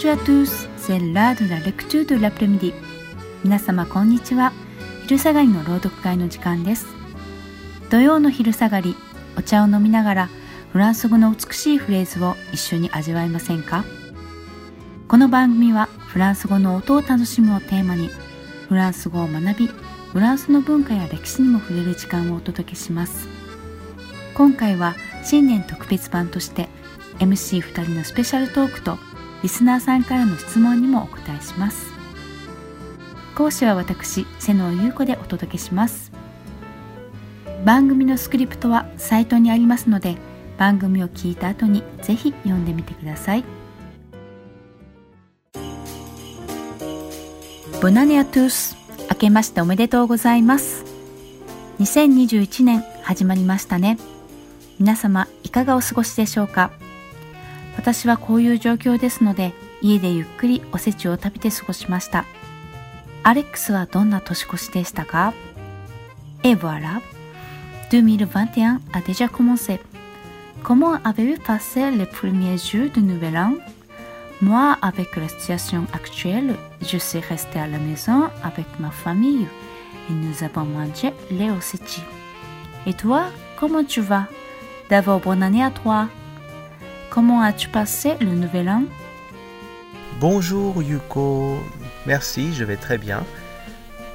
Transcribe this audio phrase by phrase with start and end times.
[0.00, 2.72] Bonjour à tous, c'est l'heure de la lecture de l'après-midi.
[3.42, 4.52] 皆様こんにちは。
[5.02, 6.86] 昼下がりの朗読会の時間です。
[7.90, 8.94] 土曜の昼下がり、
[9.36, 10.28] お茶を飲みながら
[10.72, 13.84] フランス語の美しいフレーズを一緒に味わいませんか？
[15.08, 18.08] この番組はフランス語の音を楽しむをテーマに
[18.68, 23.26] フランス語を学び、フランスの文化や歴史にも触れる時間をお届けします。
[24.34, 24.94] 今回は
[25.24, 26.68] 新年特別版として
[27.18, 28.96] MC2 人のスペシャルトークと
[29.42, 31.92] リスナーさんからの質問にもお答えします。
[33.36, 36.10] 講師は私瀬野優子でお届けします。
[37.64, 40.16] 番組のスクリプトはサイトにありますので
[40.58, 43.44] 番組を聞いた後にぜひ読んでみてください。
[47.80, 48.76] ボナネアトゥース
[49.08, 50.84] 明けましておめでとうございます。
[51.78, 53.98] 2021年始まりましたね。
[54.80, 56.72] 皆様いかがお過ごしでしょうか？
[57.77, 62.25] 私はこういう状況ですので家でゆっくりおせちを食べて過ごしました
[63.23, 65.33] アレックスはどんな年越しでしたか
[66.43, 67.01] Et voilà
[67.89, 69.79] 2021 a déjà commencé
[70.63, 73.55] Comment avez-vous passé les premiers jours de Nouvel An
[74.41, 79.45] Moi, avec la situation actuelle, je suis restée à la maison avec ma famille
[80.09, 82.01] et nous avons mangé les osechi.
[82.85, 83.25] Et toi,
[83.59, 84.27] comment tu vas
[84.89, 86.07] D'abord, bonne année à toi
[87.10, 88.82] Comment as-tu passé le nouvel an?
[90.20, 91.58] Bonjour Yuko,
[92.06, 93.24] merci, je vais très bien.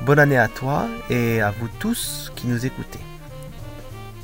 [0.01, 2.99] Bonne année à toi et à vous tous qui nous écoutez.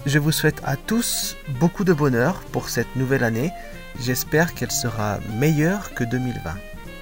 [0.05, 3.51] Je vous souhaite à tous beaucoup de bonheur pour cette nouvelle année.
[3.99, 6.53] J'espère qu'elle sera meilleure que 2020.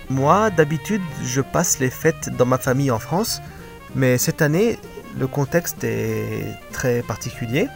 [0.10, 3.42] Moi, d'habitude, je passe les fêtes dans ma famille en France,
[3.94, 4.80] mais cette année,
[5.20, 7.68] le contexte est très particulier.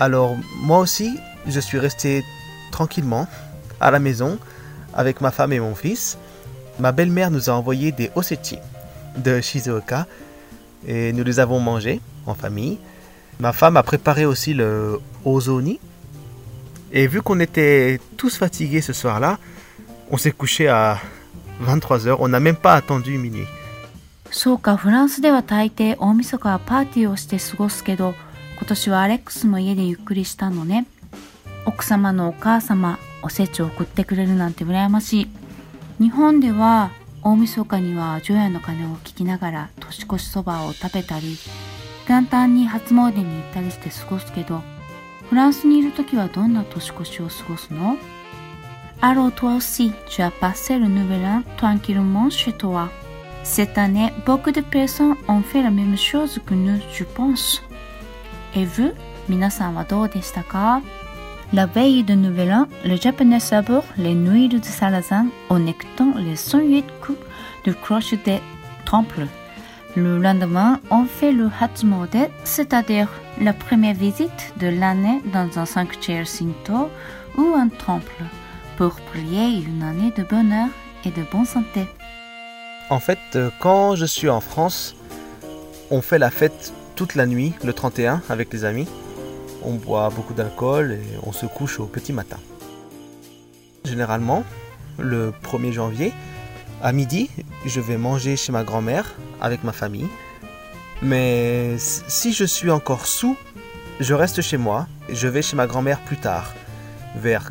[0.00, 2.24] Alors, moi aussi, je suis resté
[2.77, 3.27] tranquillement
[3.79, 4.39] à la maison
[4.93, 6.17] avec ma femme et mon fils.
[6.79, 8.57] Ma belle-mère nous a envoyé des osechi
[9.17, 10.07] de Shizuoka
[10.87, 12.79] et nous les avons mangés en famille.
[13.39, 15.79] Ma femme a préparé aussi le ozoni.
[16.91, 19.39] Et vu qu'on était tous fatigués ce soir-là,
[20.11, 20.99] on s'est couché à
[21.63, 22.17] 23h.
[22.19, 23.47] On n'a même pas attendu minuit.
[24.33, 28.15] そうか、フランスでは大抵大晦日はパーティーをして過ごすけど、
[28.57, 30.87] 今年はアレックスも家でゆっくりしたのね。
[31.68, 35.28] 奥様のお母様おせちを送ってくれるなんて羨ましい
[36.02, 36.92] 日本では
[37.22, 41.36] 大晦日には除夜の鐘を聞きながら年越しそばを食べたり
[42.08, 44.62] 元旦に初詣に行ったりして過ごすけど
[45.28, 47.98] フランスにいる時はどんな年越しを過ごすの？
[49.02, 52.88] アロトーシ、ジャパセル・ヌベラン・トランキル・モンシュトワ。
[53.44, 57.62] セタネ、ボクデ・ペソン・オンフェラ・メムショーズ・クヌ・ジュポンス。
[58.54, 58.96] エヴ、
[59.28, 60.80] 皆さんはどうでしたか？
[61.54, 66.84] La veille de Nouvel An, le japonais savoure les nuits de Salazan en écoutant les 108
[67.00, 67.18] coups
[67.64, 68.40] de cloche des
[68.84, 69.26] temples.
[69.96, 73.08] Le lendemain, on fait le Hatsumode, c'est-à-dire
[73.40, 76.90] la première visite de l'année dans un sanctuaire Shinto
[77.38, 78.24] ou un temple,
[78.76, 80.68] pour prier une année de bonheur
[81.06, 81.86] et de bonne santé.
[82.90, 84.94] En fait, euh, quand je suis en France,
[85.90, 88.86] on fait la fête toute la nuit, le 31, avec les amis
[89.62, 92.38] on boit beaucoup d'alcool et on se couche au petit matin.
[93.84, 94.44] Généralement,
[94.98, 96.12] le 1er janvier,
[96.82, 97.30] à midi,
[97.64, 100.08] je vais manger chez ma grand-mère avec ma famille.
[101.02, 103.36] Mais si je suis encore sous,
[104.00, 106.54] je reste chez moi et je vais chez ma grand-mère plus tard,
[107.16, 107.50] vers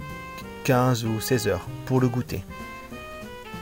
[0.64, 2.44] 15 ou 16 heures, pour le goûter.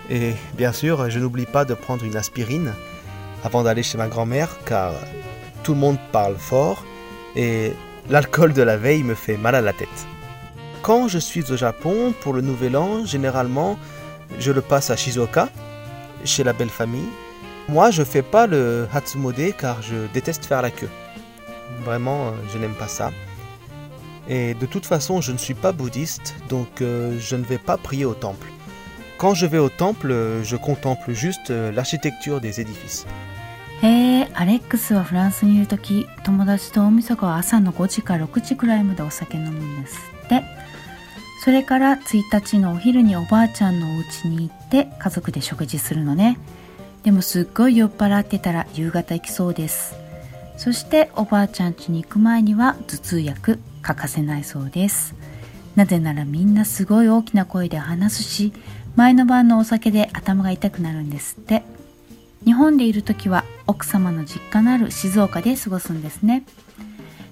[0.09, 2.73] Et bien sûr, je n'oublie pas de prendre une aspirine
[3.44, 4.94] avant d'aller chez ma grand-mère car
[5.63, 6.84] tout le monde parle fort
[7.35, 7.73] et
[8.09, 10.07] L'alcool de la veille me fait mal à la tête.
[10.81, 13.77] Quand je suis au Japon pour le Nouvel An, généralement,
[14.39, 15.49] je le passe à Shizuoka,
[16.23, 17.09] chez la belle famille.
[17.67, 20.89] Moi, je fais pas le Hatsumode car je déteste faire la queue.
[21.83, 23.11] Vraiment, euh, je n'aime pas ça.
[24.29, 27.78] Et de toute façon, je ne suis pas bouddhiste, donc euh, je ne vais pas
[27.78, 28.47] prier au temple.
[29.17, 30.13] Quand je vais au temple,
[30.43, 33.05] je contemple juste euh, l'architecture des édifices.
[33.81, 40.43] へえアレックスはフランスにいる時友達と大晦日は朝の5時か6時くらいまでお酒飲むんですって。
[41.41, 46.37] それから1日のお昼におばあちゃんのお家に行って家族で食事するのね。
[47.03, 49.96] でもすっごい酔っ払ってたら夕方行きそうです。
[50.58, 55.16] そしておばあちゃん家に行く前には頭痛薬欠かせないそうです。
[55.78, 58.53] なぜならみんなすごい大きな声で話すし
[58.96, 61.64] 前の晩のお酒で頭が痛くなるんですって。
[62.46, 66.46] 日本でいる時は奥様の実家のある静岡で過ごすんですね。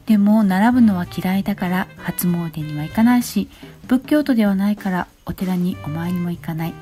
[0.08, 3.48] でも並ぶのは嫌いだから初詣には行かないし
[3.88, 6.74] 仏教徒ではないからお寺にお参りも行かない。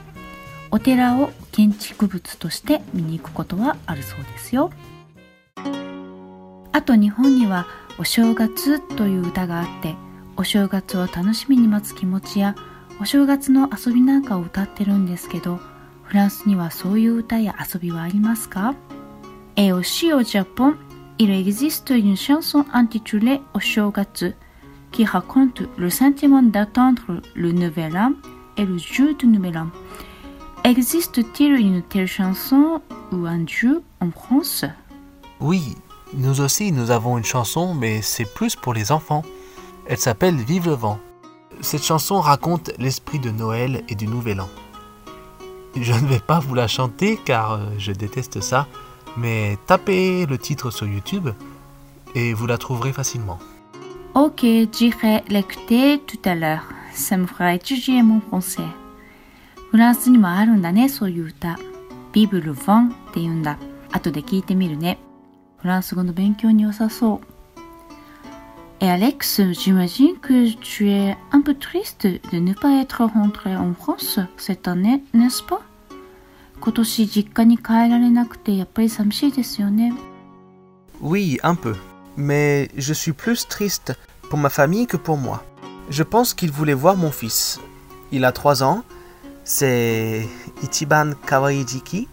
[0.72, 4.72] お寺を建築物として見に行くことはあるそうですよ。
[6.72, 7.68] あと日本には
[8.00, 9.95] お正月という歌があって
[10.38, 12.56] お正月を楽しみに待つ気持ちや
[13.01, 15.60] お正月の遊びなんかを歌ってるんですけど
[16.10, 18.75] フランスにはそういう歌や遊びはありますか
[19.56, 20.75] Et aussi au Japon,
[21.19, 24.34] il existe une chanson intitulée Au Shogatsu
[24.93, 28.12] qui raconte le sentiment d'attendre le nouvel an
[28.56, 29.69] et le jeu du nouvel an.
[30.64, 32.81] Existe-t-il une telle chanson
[33.12, 34.64] ou un jeu en France
[35.40, 35.76] Oui,
[36.14, 39.22] nous aussi nous avons une chanson, mais c'est plus pour les enfants.
[39.87, 40.98] Elle s'appelle Vive le vent.
[41.60, 44.48] Cette chanson raconte l'esprit de Noël et du Nouvel An.
[45.81, 48.66] Je ne vais pas vous la chanter car euh, je déteste ça,
[49.16, 51.28] mais tapez le titre sur YouTube
[52.14, 53.38] et vous la trouverez facilement.
[54.14, 56.64] Ok, j'irai l'écouter tout à l'heure.
[56.93, 58.62] Ça me fera étudier mon français.
[59.70, 61.58] フランスにもあるんだね、そういう歌。
[62.12, 63.58] ビブル・ヴォンって言うんだ。
[63.93, 64.98] 後で聞いてみるね。
[65.58, 67.29] フランス語の勉強に良さそう。
[68.81, 73.72] Et Alex, j'imagine que tu es un peu triste de ne pas être rentré en
[73.75, 75.60] France cette année, n'est-ce pas
[76.60, 79.93] 今年実家に帰られなくてやっぱり寂しいですよね。
[81.00, 81.76] Oui, un peu.
[82.16, 83.94] Mais je suis plus triste
[84.31, 85.44] pour ma famille que pour moi.
[85.90, 87.60] Je pense qu'il voulait voir mon fils.
[88.10, 88.82] Il a 3 ans.
[89.44, 90.26] C'est
[90.62, 92.08] Ichiban Kawaijiki,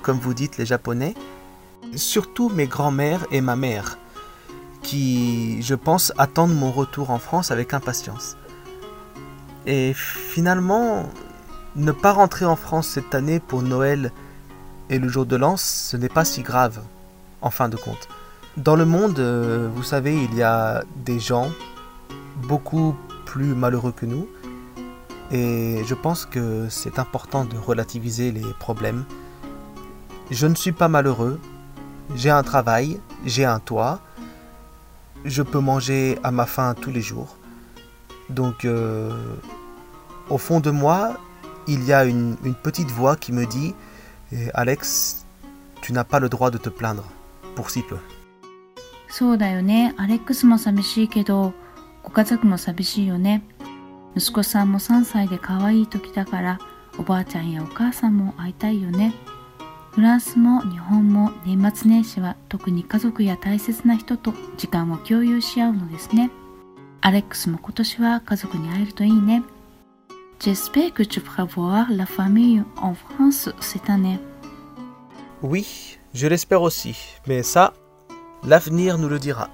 [0.00, 1.14] comme vous dites les japonais.
[1.96, 3.98] Surtout mes grands-mères et ma mère,
[4.87, 8.37] qui, je pense, attendent mon retour en France avec impatience.
[9.65, 11.09] Et finalement,
[11.75, 14.13] ne pas rentrer en France cette année pour Noël
[14.89, 16.79] et le jour de l'an, ce n'est pas si grave,
[17.41, 18.07] en fin de compte.
[18.55, 21.51] Dans le monde, euh, vous savez, il y a des gens
[22.43, 22.95] beaucoup
[23.25, 24.25] plus malheureux que nous.
[25.31, 29.03] Et je pense que c'est important de relativiser les problèmes.
[30.31, 31.41] Je ne suis pas malheureux.
[32.15, 33.99] J'ai un travail, j'ai un toit
[35.26, 37.36] Je peux manger à ma faim tous les jours.
[38.28, 39.36] Donc, euh,
[40.30, 41.16] au fond de moi,
[41.66, 43.74] il y a une, une petite voix qui me dit
[44.32, 45.26] Eh, Alex,
[45.82, 47.04] tu n'as pas le droit de te plaindre,
[47.54, 47.98] pour si peu.
[49.08, 49.92] そうだよね。
[49.98, 51.52] アレックスも寂しいけど、
[52.02, 53.42] ご家族も寂しいよね。
[54.16, 56.58] 息子さんも3歳で可愛い時だから、
[56.98, 59.12] おばあちゃんやお母さんも会いたいよね。
[59.97, 66.29] フランスも日本も年末年始は特に家族や大切な人と時間を共有し合うのですね。
[67.01, 69.41] アレックスも今年は家族に会えるといいね。
[70.37, 74.19] J'espère que tu pourras voir la famille en France cette année.
[75.41, 75.65] Oui,
[76.13, 76.93] je l'espère aussi.
[77.25, 77.73] Mais ça,
[78.43, 79.49] l'avenir nous le dira.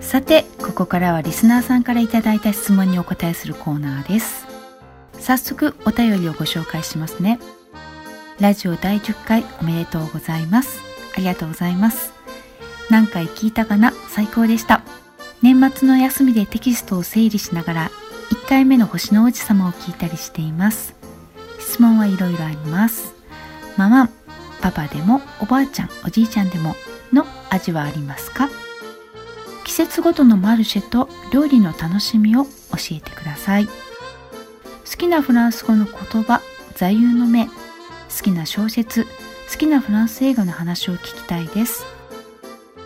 [0.00, 4.47] さて、ここからはリスナーさんからいただいた質問にお答えするコーナーです。
[5.20, 7.38] 早速お便りをご紹介しますね。
[8.40, 10.80] ラジオ第10回おめでとうございます。
[11.14, 12.12] ありがとうございます。
[12.88, 13.92] 何回聞いたかな？
[14.08, 14.82] 最高でした。
[15.42, 17.90] 年末の休みでテキストを整理しながら
[18.30, 20.94] 1回目の星の王子様を聞いたりしています。
[21.58, 23.12] 質問はいろいろあります。
[23.76, 24.08] ママ、
[24.60, 26.74] パパでもおばあちゃん、おじいちゃんでも
[27.12, 28.48] の味はありますか？
[29.64, 32.50] 季節ごとのマルシェと料理の楽しみを教
[32.92, 33.68] えてください
[34.98, 36.42] きなフランス語の言葉
[36.74, 37.52] 座右の銘好
[38.20, 39.04] きな小説
[39.50, 41.86] 好きなフランス映画の話を聞きたいです。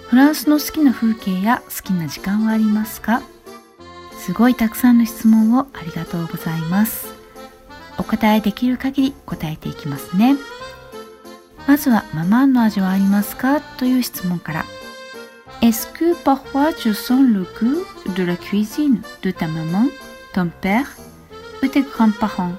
[0.08, 3.22] フランスの好きな風景や好きな時間はありますか？
[4.18, 7.14] すごいたくさんの質問をありがとうございます。
[7.96, 10.36] お答えできる限り答えていきますね。
[11.66, 13.62] まずはママンの味はありますか？
[13.62, 14.64] という質問から。
[15.62, 19.88] Est-ce que parfois tu sens le goût de la cuisine de ta maman,
[20.34, 20.84] ton père?
[21.62, 22.52] Ou tes grands-parents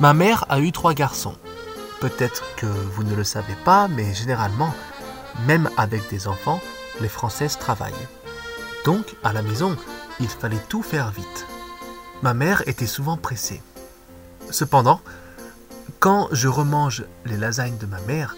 [0.00, 1.36] Ma mère a eu trois garçons.
[2.00, 4.74] Peut-être que vous ne le savez pas, mais généralement,
[5.46, 6.60] même avec des enfants,
[7.00, 7.94] les Françaises travaillent.
[8.84, 9.76] Donc, à la maison,
[10.20, 11.46] il fallait tout faire vite.
[12.22, 13.62] Ma mère était souvent pressée.
[14.50, 15.00] Cependant,
[16.00, 18.36] quand je remange les lasagnes de ma mère,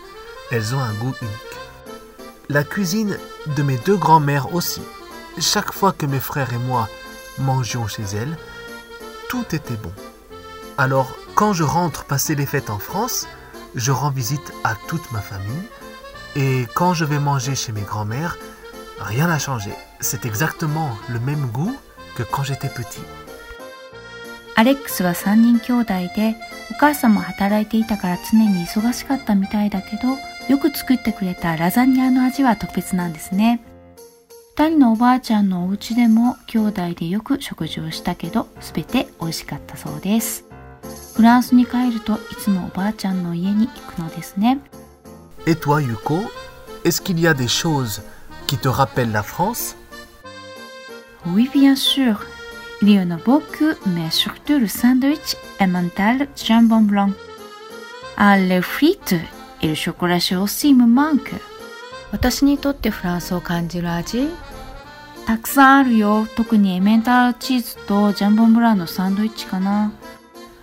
[0.50, 1.33] elles ont un goût unique.
[2.49, 3.19] La cuisine
[3.57, 4.83] de mes deux grands-mères aussi.
[5.38, 6.88] Chaque fois que mes frères et moi
[7.38, 8.37] mangions chez elles,
[9.30, 9.92] tout était bon.
[10.77, 13.27] Alors, quand je rentre passer les fêtes en France,
[13.75, 15.68] je rends visite à toute ma famille.
[16.36, 18.38] Et quand je vais manger chez mes grands-mères,
[19.00, 19.72] rien n'a changé.
[20.00, 21.75] C'est exactement le même goût
[22.15, 23.01] que quand j'étais petit.
[24.56, 26.36] アレックスは3人兄弟で
[26.70, 30.10] お母さんも働いていたから常に忙しかったみたいだけど
[30.48, 33.62] よく作ってくれたラザニアの味は特別なんですね
[34.59, 40.47] 二人のおばあちゃんのお家でも兄弟でよく食事をしたけど全て美味しかったそうです
[41.15, 44.59] フランスに帰るといつもおばあちゃんの家に行くのですね
[45.47, 46.29] Et toi, Yuko,
[46.85, 48.03] est-ce qu'il y a des choses
[48.49, 49.77] qui te rappellent la France
[51.25, 52.27] Oui, bien sûr.
[52.83, 57.12] Il y en a beaucoup, mais surtout le sandwich emmental jambon blanc.
[58.17, 59.15] Ah, les frites
[59.62, 61.41] et le chocolat chaud aussi me manquent.
[62.11, 64.29] 私にとってフランスを感じる味
[65.28, 66.26] たくさんあるよ。
[66.37, 69.92] 特にエメンタルチーズとジャンボンブランのサンドイッチかな。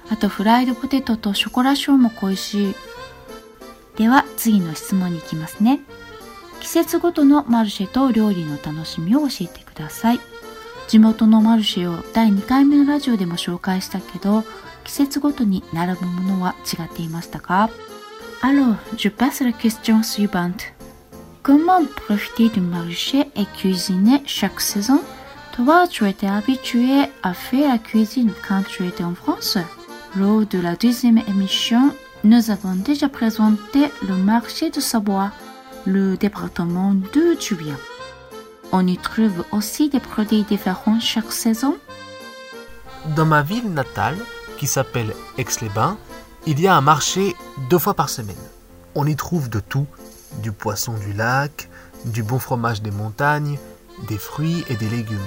[0.10, 2.76] あとフライドポテトとショコラショーも恋しい。
[3.96, 5.82] では次の質問に行きますね。
[6.62, 10.20] 季節ごとのマルシェと料理の楽しみを教えてください。
[10.88, 14.44] 地元のマルシェを第2回目のラジオでも紹介したけど、
[14.84, 17.70] 季節ごとに並ぶものは違っていましたか
[18.42, 20.75] ？Alors, je passe la question suivante.
[21.46, 25.00] Comment profiter du marché et cuisiner chaque saison?
[25.56, 29.60] Toi, tu étais habitué à faire la cuisine quand tu étais en France
[30.16, 35.30] Lors de la deuxième émission, nous avons déjà présenté le marché de Savoie,
[35.86, 37.78] le département d'où tu viens.
[38.72, 41.78] On y trouve aussi des produits différents chaque saison.
[43.16, 44.18] Dans ma ville natale,
[44.58, 46.00] qui s'appelle Aix-les-Bains,
[46.48, 47.36] il y a un marché
[47.70, 48.36] deux fois par semaine.
[48.96, 49.86] On y trouve de tout,
[50.42, 51.70] du poisson du lac,
[52.06, 53.58] du bon fromage des montagnes,
[54.08, 55.18] des fruits et des légumes.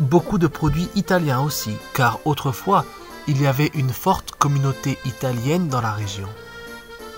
[0.00, 2.84] Beaucoup de produits italiens aussi, car autrefois,
[3.26, 6.28] il y avait une forte communauté italienne dans la région.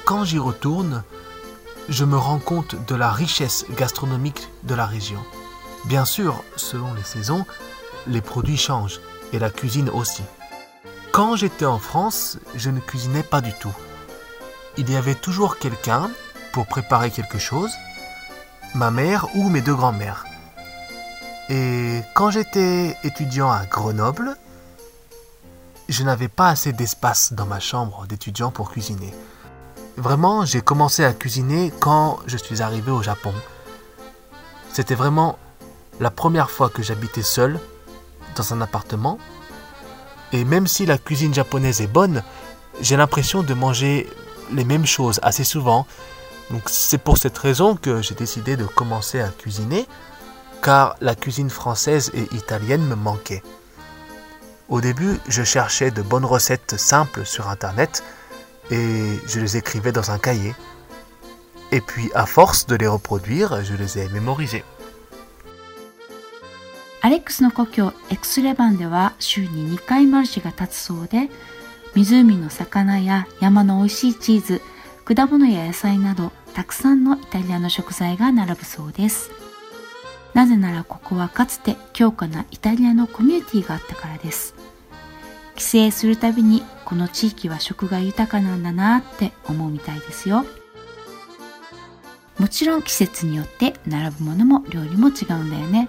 [0.05, 1.05] Quand j'y retourne,
[1.89, 5.21] je me rends compte de la richesse gastronomique de la région.
[5.85, 7.47] Bien sûr, selon les saisons,
[8.07, 9.01] les produits changent,
[9.33, 10.23] et la cuisine aussi.
[11.13, 13.75] Quand j'étais en France, je ne cuisinais pas du tout.
[14.77, 16.11] Il y avait toujours quelqu'un
[16.53, 17.73] pour préparer quelque chose,
[18.75, 20.25] ma mère ou mes deux grands-mères.
[21.49, 24.37] Et quand j'étais étudiant à Grenoble,
[25.89, 29.13] je n'avais pas assez d'espace dans ma chambre d'étudiant pour cuisiner.
[29.97, 33.35] Vraiment, j'ai commencé à cuisiner quand je suis arrivé au Japon.
[34.73, 35.37] C'était vraiment
[35.99, 37.59] la première fois que j'habitais seul
[38.37, 39.19] dans un appartement.
[40.33, 42.23] Et même si la cuisine japonaise est bonne,
[42.81, 44.09] j'ai l'impression de manger
[44.53, 45.87] les mêmes choses assez souvent.
[46.52, 49.88] Donc c'est pour cette raison que j'ai décidé de commencer à cuisiner,
[50.62, 53.44] car la cuisine française et italienne me manquait.
[54.70, 58.04] Au début, je cherchais de bonnes recettes simples sur Internet
[58.72, 60.56] et je les écrivais dans un cahier.
[61.72, 64.64] Et puis, à force de les reproduire, je les ai mémorisés.
[67.06, 71.30] アレックスの故郷エクスレバンでは週に2回マルシェが立つそうで
[71.94, 74.62] 湖の魚や山の美味しいチーズ
[75.13, 79.33] 果物や野菜などたくさんのイタリアの食材が並ぶそうです。
[80.35, 84.55] なぜならここはかつて強固なイタリアのコミュニティがあったからです。
[85.57, 90.47] 帰省するたびにこの地域は食が豊かなんだなって思うみたいですよ。
[92.39, 95.89] もちろん季節によって並ぶものも料理も違うんだよね。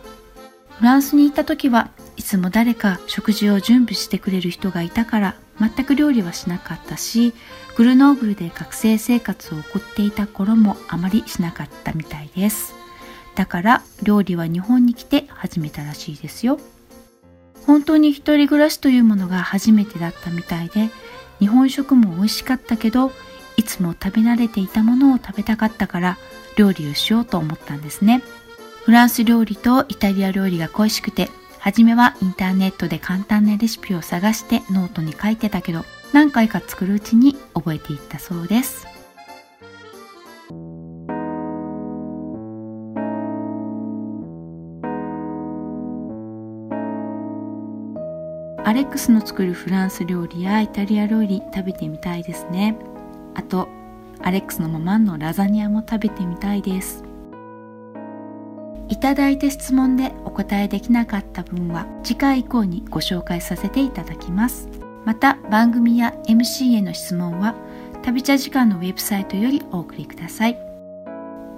[0.80, 7.36] フランスに行った時はいつも誰か食事を準備してくれる人がいたから全く料理はしなかったし
[7.78, 12.74] グルノーブルで学生生活を送っていた頃もあまりしなかったみたいです。
[13.36, 16.60] だから料理は日本に来て始めたらしいですよ。
[17.66, 20.90] 本当に一人暮らしというものが初めてだったみたいで
[21.40, 23.12] 日本食も美味しかったけど
[23.56, 26.18] いつも食べ慣れていたものを食べたかったから
[26.58, 28.22] 料理をしようと思ったんですね。
[28.84, 38.88] フランス料理とイタリア料理が恋しくて初めはインターネットで簡単なレシピを探してノートに書いてたけど何回か作るうちに覚えていったそうです。
[48.64, 52.78] アレックスの作るフランス料理やイタリア料理食べてみたいですね。
[53.34, 53.68] あと
[54.22, 57.04] アレックスのママのラザニアも食べてみたいです。
[58.88, 64.81] いただいた質問でお答えできなかった分は次回以降にご紹介させていただきます。
[65.06, 67.56] また番組や MC への質問は
[68.04, 70.58] 旅茶時間のウェブサイトよりお送りください。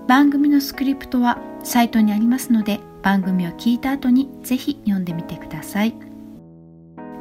[0.08, 5.94] 番組のスクリプトはサイトにありますので番組を聞いた後にぜひ読んでみてください。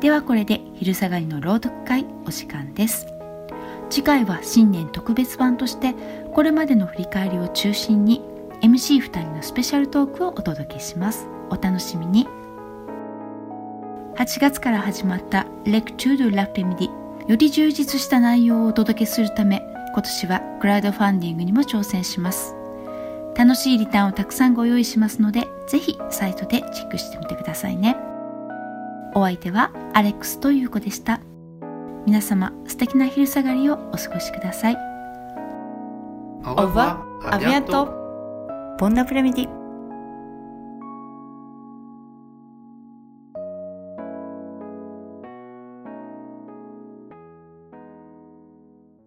[0.00, 3.06] ではこれで昼下がりの朗読会お時間です。
[3.88, 5.94] 次回は新年特別版として
[6.32, 8.20] これまでの振り返りを中心に
[8.62, 11.26] MC2 人のスペシャルトークをお届けします。
[11.50, 12.26] お楽しみに。
[14.16, 22.54] 8月から始まったレクチュード・ラプレミディより充実した内容をお届けするため今年はクラウドファンディングにも挑戦します
[23.34, 27.96] 楽しいリターンをたくさんご用意しますので、ぜひサイトでチェックしてみてくださいね。
[29.14, 31.20] お相手はアレックスという子でした。
[32.06, 34.76] 皆様、素敵な昼下がりをお過ごしください。
[36.44, 37.88] Au revoir, à bientôt.
[38.78, 39.61] Après-midi.